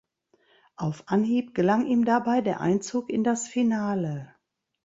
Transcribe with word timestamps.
Auf 0.77 1.03
Anhieb 1.05 1.53
gelang 1.53 1.85
ihm 1.85 2.05
dabei 2.05 2.41
der 2.41 2.59
Einzug 2.59 3.11
in 3.11 3.23
das 3.23 3.47
Finale. 3.47 4.33